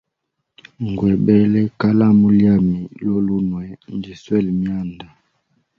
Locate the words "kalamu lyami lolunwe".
1.79-3.65